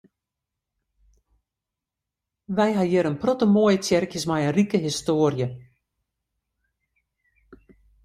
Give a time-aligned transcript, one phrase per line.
[2.57, 5.47] Wy ha hjir in protte moaie tsjerkjes mei in rike histoarje.